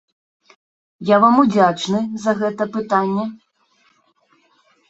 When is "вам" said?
1.25-1.35